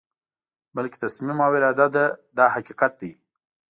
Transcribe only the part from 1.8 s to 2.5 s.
ده دا